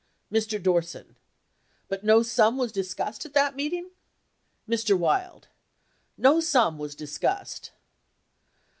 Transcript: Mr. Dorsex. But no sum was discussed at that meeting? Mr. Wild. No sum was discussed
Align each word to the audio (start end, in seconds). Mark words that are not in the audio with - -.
Mr. 0.33 0.59
Dorsex. 0.59 1.13
But 1.87 2.03
no 2.03 2.23
sum 2.23 2.57
was 2.57 2.71
discussed 2.71 3.23
at 3.23 3.35
that 3.35 3.55
meeting? 3.55 3.91
Mr. 4.67 4.97
Wild. 4.97 5.47
No 6.17 6.39
sum 6.39 6.79
was 6.79 6.95
discussed 6.95 7.69